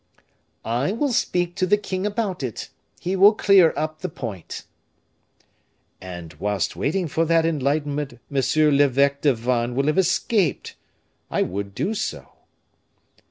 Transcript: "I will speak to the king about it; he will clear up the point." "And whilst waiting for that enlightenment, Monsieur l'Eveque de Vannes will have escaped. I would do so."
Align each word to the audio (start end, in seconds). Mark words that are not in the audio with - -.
"I 0.65 0.93
will 0.93 1.11
speak 1.13 1.53
to 1.57 1.67
the 1.67 1.77
king 1.77 2.07
about 2.07 2.41
it; 2.41 2.69
he 2.99 3.15
will 3.15 3.35
clear 3.35 3.71
up 3.77 3.99
the 3.99 4.09
point." 4.09 4.63
"And 6.01 6.33
whilst 6.39 6.75
waiting 6.75 7.07
for 7.07 7.23
that 7.25 7.45
enlightenment, 7.45 8.17
Monsieur 8.27 8.71
l'Eveque 8.71 9.21
de 9.21 9.35
Vannes 9.35 9.75
will 9.75 9.85
have 9.85 9.99
escaped. 9.99 10.75
I 11.29 11.43
would 11.43 11.75
do 11.75 11.93
so." 11.93 12.27